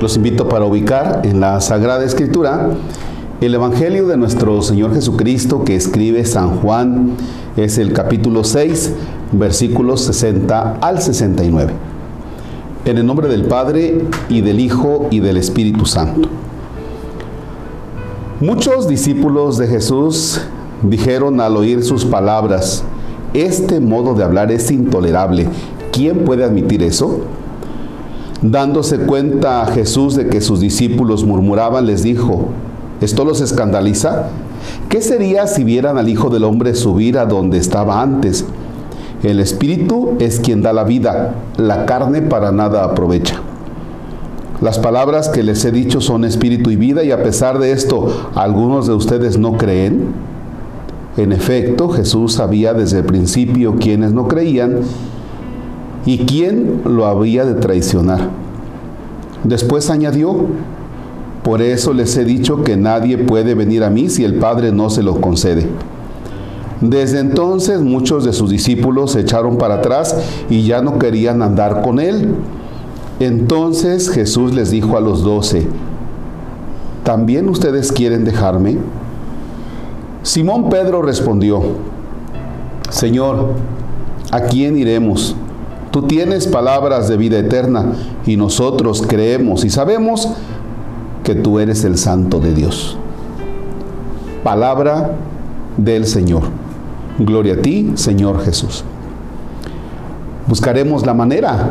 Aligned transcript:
Los 0.00 0.14
invito 0.14 0.48
para 0.48 0.64
ubicar 0.64 1.22
en 1.24 1.40
la 1.40 1.60
Sagrada 1.60 2.04
Escritura 2.04 2.70
el 3.40 3.52
Evangelio 3.52 4.06
de 4.06 4.16
nuestro 4.16 4.62
Señor 4.62 4.94
Jesucristo 4.94 5.64
que 5.64 5.74
escribe 5.74 6.24
San 6.24 6.58
Juan, 6.58 7.16
es 7.56 7.78
el 7.78 7.92
capítulo 7.92 8.44
6, 8.44 8.92
versículos 9.32 10.02
60 10.02 10.78
al 10.80 11.02
69. 11.02 11.72
En 12.84 12.98
el 12.98 13.06
nombre 13.06 13.26
del 13.26 13.46
Padre 13.46 14.04
y 14.28 14.40
del 14.40 14.60
Hijo 14.60 15.08
y 15.10 15.18
del 15.18 15.36
Espíritu 15.36 15.84
Santo. 15.84 16.28
Muchos 18.40 18.86
discípulos 18.86 19.58
de 19.58 19.66
Jesús 19.66 20.40
dijeron 20.82 21.40
al 21.40 21.56
oír 21.56 21.82
sus 21.82 22.04
palabras, 22.04 22.84
este 23.34 23.80
modo 23.80 24.14
de 24.14 24.22
hablar 24.22 24.52
es 24.52 24.70
intolerable. 24.70 25.48
¿Quién 25.90 26.24
puede 26.24 26.44
admitir 26.44 26.84
eso? 26.84 27.22
Dándose 28.42 28.98
cuenta 28.98 29.62
a 29.62 29.66
Jesús 29.66 30.14
de 30.14 30.28
que 30.28 30.40
sus 30.40 30.60
discípulos 30.60 31.24
murmuraban, 31.24 31.86
les 31.86 32.04
dijo, 32.04 32.50
¿esto 33.00 33.24
los 33.24 33.40
escandaliza? 33.40 34.28
¿Qué 34.88 35.02
sería 35.02 35.48
si 35.48 35.64
vieran 35.64 35.98
al 35.98 36.08
Hijo 36.08 36.30
del 36.30 36.44
Hombre 36.44 36.76
subir 36.76 37.18
a 37.18 37.26
donde 37.26 37.58
estaba 37.58 38.00
antes? 38.00 38.44
El 39.24 39.40
Espíritu 39.40 40.16
es 40.20 40.38
quien 40.38 40.62
da 40.62 40.72
la 40.72 40.84
vida, 40.84 41.34
la 41.56 41.84
carne 41.84 42.22
para 42.22 42.52
nada 42.52 42.84
aprovecha. 42.84 43.40
Las 44.60 44.78
palabras 44.78 45.28
que 45.28 45.42
les 45.42 45.64
he 45.64 45.72
dicho 45.72 46.00
son 46.00 46.24
espíritu 46.24 46.70
y 46.70 46.76
vida 46.76 47.02
y 47.02 47.10
a 47.10 47.22
pesar 47.22 47.58
de 47.58 47.72
esto, 47.72 48.30
¿algunos 48.34 48.86
de 48.86 48.92
ustedes 48.92 49.38
no 49.38 49.56
creen? 49.56 50.12
En 51.16 51.32
efecto, 51.32 51.88
Jesús 51.88 52.34
sabía 52.34 52.74
desde 52.74 52.98
el 52.98 53.04
principio 53.04 53.76
quienes 53.76 54.12
no 54.12 54.28
creían 54.28 54.82
y 56.06 56.18
quién 56.18 56.82
lo 56.84 57.06
había 57.06 57.44
de 57.44 57.54
traicionar. 57.54 58.30
Después 59.44 59.90
añadió, 59.90 60.46
por 61.42 61.62
eso 61.62 61.92
les 61.92 62.16
he 62.16 62.24
dicho 62.24 62.62
que 62.62 62.76
nadie 62.76 63.18
puede 63.18 63.54
venir 63.54 63.84
a 63.84 63.90
mí 63.90 64.08
si 64.08 64.24
el 64.24 64.34
Padre 64.34 64.72
no 64.72 64.90
se 64.90 65.02
lo 65.02 65.20
concede. 65.20 65.68
Desde 66.80 67.18
entonces 67.20 67.80
muchos 67.80 68.24
de 68.24 68.32
sus 68.32 68.50
discípulos 68.50 69.12
se 69.12 69.20
echaron 69.20 69.58
para 69.58 69.76
atrás 69.76 70.16
y 70.48 70.64
ya 70.64 70.82
no 70.82 70.98
querían 70.98 71.42
andar 71.42 71.82
con 71.82 71.98
él. 71.98 72.34
Entonces 73.20 74.10
Jesús 74.10 74.54
les 74.54 74.70
dijo 74.70 74.96
a 74.96 75.00
los 75.00 75.24
doce, 75.24 75.66
¿también 77.02 77.48
ustedes 77.48 77.90
quieren 77.90 78.24
dejarme? 78.24 78.78
Simón 80.22 80.68
Pedro 80.68 81.02
respondió, 81.02 81.62
Señor, 82.90 83.54
¿a 84.30 84.42
quién 84.42 84.76
iremos? 84.76 85.34
Tú 85.98 86.06
tienes 86.06 86.46
palabras 86.46 87.08
de 87.08 87.16
vida 87.16 87.40
eterna 87.40 87.86
y 88.24 88.36
nosotros 88.36 89.02
creemos 89.04 89.64
y 89.64 89.70
sabemos 89.70 90.28
que 91.24 91.34
tú 91.34 91.58
eres 91.58 91.82
el 91.82 91.98
santo 91.98 92.38
de 92.38 92.54
Dios. 92.54 92.96
Palabra 94.44 95.16
del 95.76 96.06
Señor. 96.06 96.42
Gloria 97.18 97.54
a 97.54 97.56
ti, 97.56 97.94
Señor 97.96 98.44
Jesús. 98.44 98.84
Buscaremos 100.46 101.04
la 101.04 101.14
manera 101.14 101.68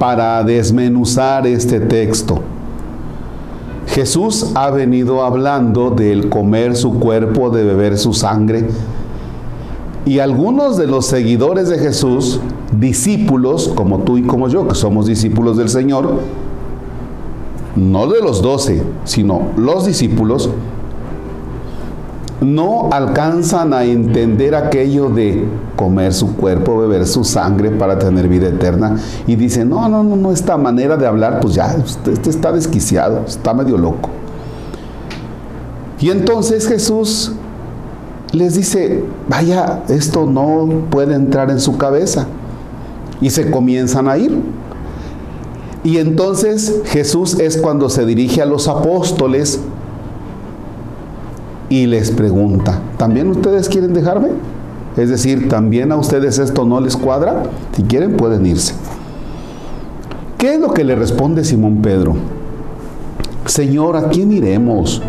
para 0.00 0.42
desmenuzar 0.42 1.46
este 1.46 1.78
texto. 1.78 2.40
Jesús 3.86 4.50
ha 4.56 4.70
venido 4.70 5.22
hablando 5.22 5.90
del 5.90 6.28
comer 6.30 6.74
su 6.74 6.98
cuerpo, 6.98 7.50
de 7.50 7.62
beber 7.62 7.96
su 7.96 8.12
sangre. 8.12 8.68
Y 10.04 10.18
algunos 10.18 10.76
de 10.76 10.88
los 10.88 11.06
seguidores 11.06 11.68
de 11.68 11.78
Jesús 11.78 12.40
discípulos, 12.72 13.72
como 13.74 14.00
tú 14.00 14.18
y 14.18 14.22
como 14.22 14.48
yo, 14.48 14.68
que 14.68 14.74
somos 14.74 15.06
discípulos 15.06 15.56
del 15.56 15.68
Señor, 15.68 16.20
no 17.76 18.06
de 18.06 18.20
los 18.20 18.42
doce, 18.42 18.82
sino 19.04 19.48
los 19.56 19.86
discípulos, 19.86 20.50
no 22.40 22.88
alcanzan 22.92 23.72
a 23.72 23.84
entender 23.84 24.54
aquello 24.54 25.08
de 25.08 25.44
comer 25.76 26.12
su 26.12 26.36
cuerpo, 26.36 26.78
beber 26.78 27.06
su 27.06 27.24
sangre 27.24 27.70
para 27.70 27.98
tener 27.98 28.28
vida 28.28 28.48
eterna. 28.48 28.96
Y 29.26 29.34
dicen, 29.34 29.68
no, 29.68 29.88
no, 29.88 30.04
no, 30.04 30.14
no, 30.14 30.30
esta 30.30 30.56
manera 30.56 30.96
de 30.96 31.06
hablar, 31.06 31.40
pues 31.40 31.54
ya, 31.54 31.74
este 31.74 32.30
está 32.30 32.52
desquiciado, 32.52 33.24
está 33.26 33.54
medio 33.54 33.76
loco. 33.76 34.10
Y 36.00 36.10
entonces 36.10 36.68
Jesús 36.68 37.32
les 38.30 38.54
dice, 38.54 39.02
vaya, 39.28 39.82
esto 39.88 40.26
no 40.26 40.68
puede 40.90 41.14
entrar 41.14 41.50
en 41.50 41.58
su 41.58 41.76
cabeza 41.76 42.28
y 43.20 43.30
se 43.30 43.50
comienzan 43.50 44.08
a 44.08 44.18
ir. 44.18 44.40
Y 45.84 45.98
entonces 45.98 46.82
Jesús 46.86 47.38
es 47.38 47.56
cuando 47.56 47.88
se 47.88 48.04
dirige 48.04 48.42
a 48.42 48.46
los 48.46 48.68
apóstoles 48.68 49.60
y 51.70 51.86
les 51.86 52.10
pregunta, 52.10 52.80
¿también 52.96 53.28
ustedes 53.28 53.68
quieren 53.68 53.92
dejarme? 53.94 54.28
Es 54.96 55.10
decir, 55.10 55.48
¿también 55.48 55.92
a 55.92 55.96
ustedes 55.96 56.38
esto 56.38 56.64
no 56.64 56.80
les 56.80 56.96
cuadra? 56.96 57.44
Si 57.76 57.82
quieren 57.82 58.16
pueden 58.16 58.44
irse. 58.46 58.74
¿Qué 60.38 60.54
es 60.54 60.60
lo 60.60 60.72
que 60.72 60.84
le 60.84 60.94
responde 60.94 61.44
Simón 61.44 61.82
Pedro? 61.82 62.16
Señor, 63.46 63.96
¿a 63.96 64.08
quién 64.08 64.32
iremos? 64.32 65.02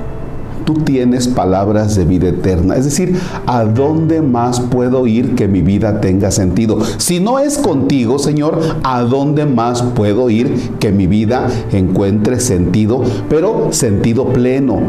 Tú 0.69 0.75
tienes 0.75 1.27
palabras 1.27 1.95
de 1.95 2.05
vida 2.05 2.27
eterna. 2.27 2.75
Es 2.75 2.85
decir, 2.85 3.19
¿a 3.47 3.63
dónde 3.63 4.21
más 4.21 4.59
puedo 4.59 5.07
ir 5.07 5.33
que 5.33 5.47
mi 5.47 5.63
vida 5.63 5.99
tenga 5.99 6.29
sentido? 6.29 6.77
Si 6.97 7.19
no 7.19 7.39
es 7.39 7.57
contigo, 7.57 8.19
Señor, 8.19 8.59
¿a 8.83 9.01
dónde 9.01 9.47
más 9.47 9.81
puedo 9.81 10.29
ir 10.29 10.73
que 10.79 10.91
mi 10.91 11.07
vida 11.07 11.47
encuentre 11.71 12.39
sentido, 12.39 13.01
pero 13.29 13.69
sentido 13.71 14.27
pleno? 14.27 14.79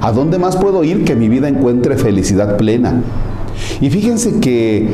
¿A 0.00 0.10
dónde 0.10 0.38
más 0.38 0.56
puedo 0.56 0.84
ir 0.84 1.04
que 1.04 1.14
mi 1.16 1.28
vida 1.28 1.50
encuentre 1.50 1.98
felicidad 1.98 2.56
plena? 2.56 3.02
Y 3.82 3.90
fíjense 3.90 4.40
que 4.40 4.88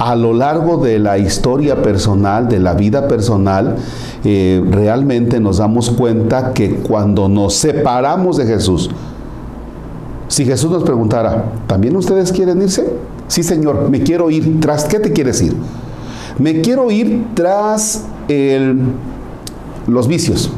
a 0.00 0.16
lo 0.16 0.32
largo 0.32 0.78
de 0.78 0.98
la 0.98 1.18
historia 1.18 1.82
personal, 1.82 2.48
de 2.48 2.58
la 2.58 2.74
vida 2.74 3.06
personal, 3.06 3.76
eh, 4.24 4.60
realmente 4.72 5.38
nos 5.38 5.58
damos 5.58 5.90
cuenta 5.90 6.52
que 6.52 6.74
cuando 6.74 7.28
nos 7.28 7.54
separamos 7.54 8.38
de 8.38 8.46
Jesús, 8.46 8.90
si 10.28 10.44
Jesús 10.44 10.70
nos 10.70 10.84
preguntara, 10.84 11.52
¿también 11.66 11.96
ustedes 11.96 12.32
quieren 12.32 12.62
irse? 12.62 12.88
Sí, 13.26 13.42
Señor, 13.42 13.88
me 13.90 14.02
quiero 14.02 14.30
ir. 14.30 14.60
¿Tras 14.60 14.84
qué 14.84 15.00
te 15.00 15.12
quieres 15.12 15.40
ir? 15.42 15.54
Me 16.38 16.60
quiero 16.60 16.90
ir 16.90 17.26
tras 17.34 18.04
los 19.86 20.06
vicios. 20.06 20.50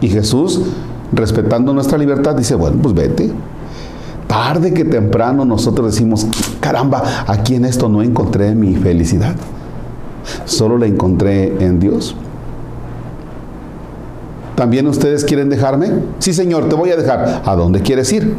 Y 0.00 0.08
Jesús, 0.08 0.60
respetando 1.12 1.72
nuestra 1.72 1.96
libertad, 1.96 2.34
dice, 2.34 2.54
bueno, 2.56 2.78
pues 2.82 2.94
vete. 2.94 3.30
Tarde 4.26 4.74
que 4.74 4.84
temprano 4.84 5.44
nosotros 5.44 5.92
decimos, 5.92 6.26
caramba, 6.60 7.24
aquí 7.28 7.54
en 7.54 7.64
esto 7.64 7.88
no 7.88 8.02
encontré 8.02 8.54
mi 8.54 8.74
felicidad. 8.74 9.36
Solo 10.44 10.78
la 10.78 10.86
encontré 10.86 11.64
en 11.64 11.78
Dios. 11.78 12.16
¿También 14.56 14.88
ustedes 14.88 15.24
quieren 15.24 15.48
dejarme? 15.48 15.90
Sí, 16.18 16.32
Señor, 16.32 16.68
te 16.68 16.74
voy 16.74 16.90
a 16.90 16.96
dejar. 16.96 17.42
¿A 17.44 17.54
dónde 17.54 17.82
quieres 17.82 18.12
ir? 18.12 18.34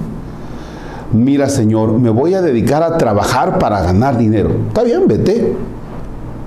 Mira 1.13 1.49
Señor, 1.49 1.93
me 1.93 2.09
voy 2.09 2.33
a 2.33 2.41
dedicar 2.41 2.83
a 2.83 2.97
trabajar 2.97 3.59
para 3.59 3.81
ganar 3.81 4.17
dinero. 4.17 4.51
Está 4.67 4.83
bien, 4.83 5.07
vete. 5.07 5.55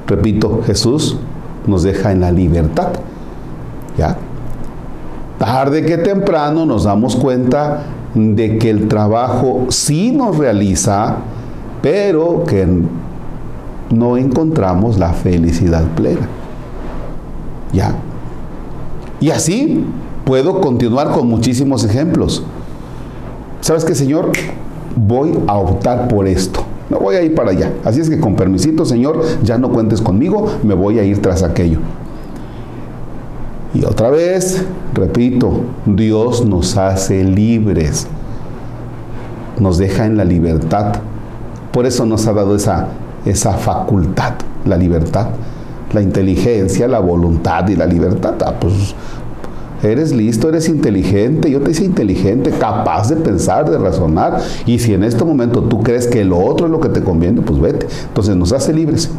Repito, 0.06 0.62
Jesús 0.66 1.16
nos 1.66 1.82
deja 1.82 2.12
en 2.12 2.20
la 2.20 2.32
libertad. 2.32 2.88
¿Ya? 3.96 4.16
Tarde 5.38 5.84
que 5.84 5.98
temprano 5.98 6.66
nos 6.66 6.84
damos 6.84 7.16
cuenta 7.16 7.84
de 8.14 8.58
que 8.58 8.70
el 8.70 8.88
trabajo 8.88 9.66
sí 9.68 10.12
nos 10.12 10.36
realiza, 10.36 11.16
pero 11.80 12.44
que 12.44 12.66
no 13.90 14.16
encontramos 14.16 14.98
la 14.98 15.12
felicidad 15.12 15.84
plena. 15.96 16.28
¿Ya? 17.72 17.94
Y 19.20 19.30
así 19.30 19.84
puedo 20.24 20.60
continuar 20.60 21.10
con 21.10 21.28
muchísimos 21.28 21.84
ejemplos. 21.84 22.42
¿Sabes 23.60 23.84
qué, 23.84 23.94
Señor? 23.94 24.32
Voy 24.96 25.38
a 25.46 25.56
optar 25.56 26.08
por 26.08 26.26
esto. 26.26 26.64
No 26.90 26.98
voy 26.98 27.14
a 27.14 27.22
ir 27.22 27.34
para 27.34 27.50
allá. 27.50 27.72
Así 27.84 28.00
es 28.00 28.10
que 28.10 28.18
con 28.18 28.34
permisito, 28.34 28.84
Señor, 28.84 29.22
ya 29.42 29.58
no 29.58 29.70
cuentes 29.70 30.00
conmigo, 30.00 30.46
me 30.64 30.74
voy 30.74 30.98
a 30.98 31.04
ir 31.04 31.22
tras 31.22 31.42
aquello. 31.42 31.78
Y 33.72 33.84
otra 33.84 34.10
vez, 34.10 34.64
repito, 34.94 35.60
Dios 35.86 36.44
nos 36.44 36.76
hace 36.76 37.22
libres. 37.22 38.08
Nos 39.60 39.78
deja 39.78 40.06
en 40.06 40.16
la 40.16 40.24
libertad. 40.24 40.94
Por 41.72 41.86
eso 41.86 42.04
nos 42.04 42.26
ha 42.26 42.32
dado 42.32 42.56
esa, 42.56 42.88
esa 43.24 43.52
facultad, 43.52 44.32
la 44.64 44.76
libertad, 44.76 45.28
la 45.92 46.02
inteligencia, 46.02 46.88
la 46.88 46.98
voluntad 46.98 47.68
y 47.68 47.76
la 47.76 47.86
libertad. 47.86 48.34
Ah, 48.44 48.54
pues 48.58 48.96
Eres 49.82 50.12
listo, 50.12 50.48
eres 50.48 50.68
inteligente, 50.68 51.50
yo 51.50 51.60
te 51.62 51.70
hice 51.70 51.84
inteligente, 51.84 52.50
capaz 52.50 53.08
de 53.08 53.16
pensar, 53.16 53.70
de 53.70 53.78
razonar. 53.78 54.40
Y 54.66 54.78
si 54.78 54.92
en 54.92 55.04
este 55.04 55.24
momento 55.24 55.62
tú 55.62 55.82
crees 55.82 56.06
que 56.06 56.24
lo 56.24 56.38
otro 56.38 56.66
es 56.66 56.72
lo 56.72 56.80
que 56.80 56.90
te 56.90 57.02
conviene, 57.02 57.40
pues 57.40 57.58
vete. 57.60 57.86
Entonces 58.08 58.36
nos 58.36 58.52
hace 58.52 58.74
libres. 58.74 59.10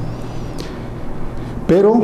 Pero 1.68 2.00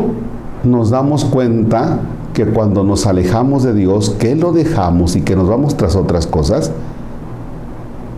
nos 0.63 0.89
damos 0.89 1.25
cuenta 1.25 1.99
que 2.33 2.45
cuando 2.45 2.83
nos 2.83 3.05
alejamos 3.05 3.63
de 3.63 3.73
Dios, 3.73 4.11
que 4.11 4.35
lo 4.35 4.53
dejamos 4.53 5.15
y 5.15 5.21
que 5.21 5.35
nos 5.35 5.47
vamos 5.47 5.77
tras 5.77 5.95
otras 5.95 6.25
cosas, 6.25 6.71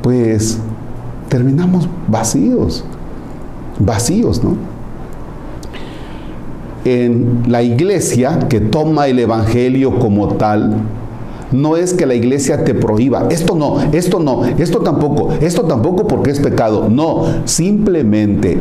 pues 0.01 0.59
terminamos 1.27 1.89
vacíos, 2.07 2.83
vacíos, 3.79 4.43
¿no? 4.43 4.78
En 6.85 7.43
la 7.47 7.61
iglesia 7.61 8.47
que 8.49 8.61
toma 8.61 9.07
el 9.07 9.19
Evangelio 9.19 9.99
como 9.99 10.29
tal, 10.35 10.77
no 11.51 11.75
es 11.75 11.93
que 11.93 12.05
la 12.05 12.13
iglesia 12.13 12.63
te 12.63 12.73
prohíba, 12.73 13.27
esto 13.29 13.55
no, 13.55 13.81
esto 13.91 14.19
no, 14.19 14.45
esto 14.45 14.79
tampoco, 14.79 15.33
esto 15.41 15.63
tampoco 15.63 16.07
porque 16.07 16.31
es 16.31 16.39
pecado, 16.39 16.87
no, 16.89 17.25
simplemente 17.45 18.59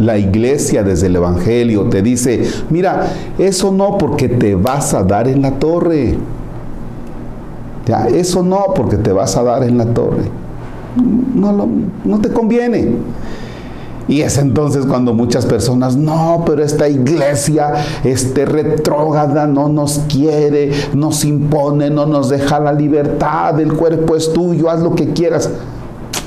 la 0.00 0.16
iglesia 0.16 0.82
desde 0.82 1.08
el 1.08 1.16
Evangelio 1.16 1.84
te 1.84 2.02
dice, 2.02 2.42
mira, 2.70 3.08
eso 3.38 3.70
no 3.70 3.98
porque 3.98 4.28
te 4.28 4.54
vas 4.54 4.94
a 4.94 5.02
dar 5.02 5.28
en 5.28 5.42
la 5.42 5.52
torre. 5.58 6.16
Ya, 7.86 8.06
eso 8.06 8.42
no 8.42 8.66
porque 8.74 8.96
te 8.96 9.12
vas 9.12 9.36
a 9.36 9.42
dar 9.42 9.62
en 9.62 9.76
la 9.76 9.86
torre. 9.86 10.22
No, 11.34 11.68
no 12.04 12.20
te 12.20 12.30
conviene. 12.30 12.94
Y 14.10 14.22
es 14.22 14.38
entonces 14.38 14.86
cuando 14.86 15.14
muchas 15.14 15.46
personas, 15.46 15.96
no, 15.96 16.42
pero 16.44 16.64
esta 16.64 16.88
iglesia, 16.88 17.74
este 18.02 18.44
retrógrada, 18.44 19.46
no 19.46 19.68
nos 19.68 20.00
quiere, 20.08 20.72
nos 20.94 21.24
impone, 21.24 21.90
no 21.90 22.06
nos 22.06 22.28
deja 22.28 22.58
la 22.58 22.72
libertad, 22.72 23.60
el 23.60 23.72
cuerpo 23.72 24.16
es 24.16 24.32
tuyo, 24.32 24.68
haz 24.68 24.80
lo 24.80 24.96
que 24.96 25.12
quieras. 25.12 25.48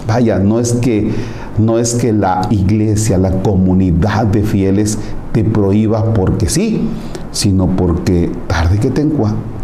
Vaya, 0.08 0.40
no 0.40 0.62
es 0.62 0.72
que 0.72 1.12
no 1.58 1.78
es 1.78 1.96
que 1.96 2.14
la 2.14 2.48
iglesia, 2.50 3.18
la 3.18 3.44
comunidad 3.44 4.28
de 4.28 4.44
fieles 4.44 4.98
te 5.34 5.44
prohíba 5.44 6.14
porque 6.14 6.48
sí, 6.48 6.88
sino 7.34 7.68
porque 7.68 8.32
tarde 8.48 8.80
que, 8.80 8.92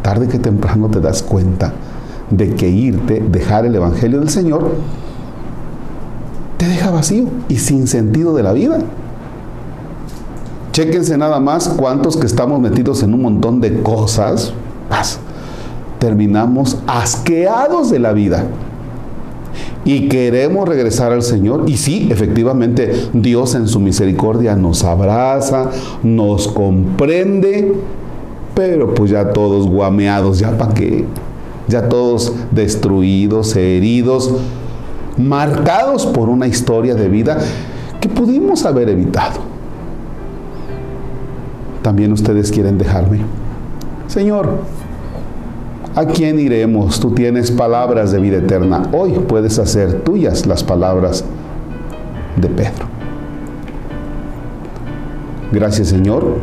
tarde 0.01 0.27
que 0.27 0.39
temprano 0.39 0.89
te 0.89 0.99
das 0.99 1.23
cuenta 1.23 1.71
de 2.29 2.53
que 2.53 2.67
irte, 2.67 3.23
dejar 3.31 3.65
el 3.65 3.75
Evangelio 3.75 4.19
del 4.19 4.29
Señor, 4.29 4.71
te 6.59 6.67
deja 6.67 6.91
vacío 6.91 7.23
y 7.47 7.55
sin 7.55 7.87
sentido 7.87 8.35
de 8.35 8.43
la 8.43 8.51
vida. 8.51 8.79
Chéquense 10.73 11.17
nada 11.17 11.39
más 11.39 11.69
cuántos 11.69 12.17
que 12.17 12.25
estamos 12.25 12.59
metidos 12.59 13.01
en 13.01 13.13
un 13.13 13.21
montón 13.21 13.61
de 13.61 13.81
cosas, 13.81 14.51
terminamos 15.99 16.77
asqueados 16.85 17.89
de 17.89 17.99
la 17.99 18.11
vida 18.11 18.43
y 19.85 20.09
queremos 20.09 20.67
regresar 20.67 21.13
al 21.13 21.23
Señor. 21.23 21.63
Y 21.67 21.77
sí, 21.77 22.09
efectivamente, 22.11 23.07
Dios 23.13 23.55
en 23.55 23.69
su 23.69 23.79
misericordia 23.79 24.57
nos 24.57 24.83
abraza, 24.83 25.69
nos 26.03 26.49
comprende, 26.49 27.73
pero 28.53 28.93
pues 28.93 29.11
ya 29.11 29.31
todos 29.31 29.65
guameados, 29.65 30.39
ya 30.39 30.57
para 30.57 30.73
qué, 30.73 31.05
ya 31.69 31.87
todos 31.87 32.33
destruidos, 32.51 33.55
heridos, 33.55 34.33
marcados 35.19 36.05
por 36.07 36.29
una 36.29 36.47
historia 36.47 36.95
de 36.95 37.09
vida 37.09 37.37
que 37.99 38.09
pudimos 38.09 38.65
haber 38.65 38.89
evitado. 38.89 39.41
También 41.83 42.11
ustedes 42.11 42.51
quieren 42.51 42.77
dejarme. 42.77 43.19
Señor, 44.07 44.59
¿A 45.95 46.05
quién 46.05 46.39
iremos? 46.39 46.99
Tú 46.99 47.11
tienes 47.11 47.51
palabras 47.51 48.11
de 48.11 48.19
vida 48.19 48.37
eterna. 48.37 48.83
Hoy 48.93 49.11
puedes 49.27 49.57
hacer 49.59 50.01
tuyas 50.03 50.45
las 50.45 50.63
palabras 50.63 51.25
de 52.37 52.47
Pedro. 52.47 52.85
Gracias 55.51 55.89
Señor, 55.89 56.37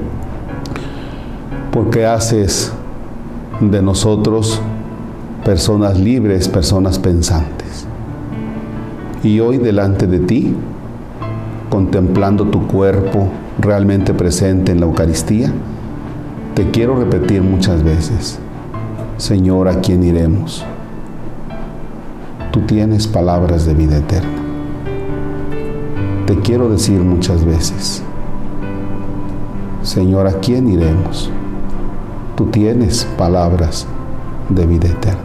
porque 1.70 2.04
haces 2.04 2.72
de 3.60 3.80
nosotros 3.80 4.60
personas 5.44 5.98
libres, 5.98 6.48
personas 6.48 6.98
pensantes. 6.98 7.86
Y 9.26 9.40
hoy 9.40 9.58
delante 9.58 10.06
de 10.06 10.20
ti, 10.20 10.54
contemplando 11.68 12.44
tu 12.44 12.68
cuerpo 12.68 13.28
realmente 13.58 14.14
presente 14.14 14.70
en 14.70 14.78
la 14.78 14.86
Eucaristía, 14.86 15.52
te 16.54 16.70
quiero 16.70 16.94
repetir 16.94 17.42
muchas 17.42 17.82
veces 17.82 18.38
Señor, 19.16 19.66
¿a 19.66 19.80
quién 19.80 20.04
iremos? 20.04 20.62
Tú 22.52 22.60
tienes 22.66 23.06
palabras 23.06 23.64
de 23.64 23.72
vida 23.72 23.96
eterna. 23.96 24.28
Te 26.26 26.38
quiero 26.40 26.68
decir 26.68 27.00
muchas 27.00 27.42
veces, 27.42 28.02
Señor, 29.82 30.26
¿a 30.26 30.34
quién 30.34 30.68
iremos? 30.68 31.30
Tú 32.36 32.46
tienes 32.46 33.06
palabras 33.16 33.86
de 34.50 34.66
vida 34.66 34.88
eterna. 34.88 35.20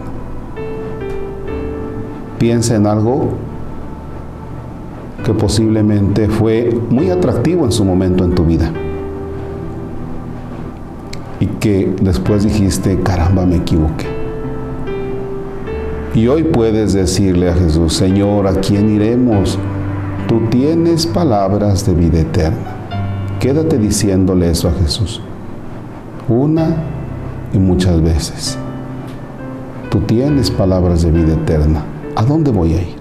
Piensa 2.39 2.75
en 2.75 2.87
algo 2.87 3.33
posiblemente 5.33 6.27
fue 6.27 6.69
muy 6.89 7.09
atractivo 7.09 7.65
en 7.65 7.71
su 7.71 7.85
momento 7.85 8.23
en 8.23 8.35
tu 8.35 8.45
vida 8.45 8.71
y 11.41 11.47
que 11.47 11.93
después 12.01 12.43
dijiste, 12.43 12.99
caramba, 13.01 13.45
me 13.45 13.57
equivoqué. 13.57 14.05
Y 16.13 16.27
hoy 16.27 16.43
puedes 16.43 16.93
decirle 16.93 17.49
a 17.49 17.55
Jesús, 17.55 17.93
Señor, 17.93 18.45
¿a 18.45 18.53
quién 18.53 18.93
iremos? 18.93 19.57
Tú 20.27 20.41
tienes 20.49 21.07
palabras 21.07 21.85
de 21.85 21.95
vida 21.95 22.19
eterna. 22.19 22.75
Quédate 23.39 23.79
diciéndole 23.79 24.51
eso 24.51 24.69
a 24.69 24.73
Jesús. 24.73 25.19
Una 26.29 26.75
y 27.53 27.57
muchas 27.57 28.01
veces. 28.03 28.57
Tú 29.89 29.99
tienes 30.01 30.51
palabras 30.51 31.01
de 31.01 31.11
vida 31.11 31.33
eterna. 31.33 31.83
¿A 32.15 32.23
dónde 32.23 32.51
voy 32.51 32.73
a 32.73 32.81
ir? 32.81 33.00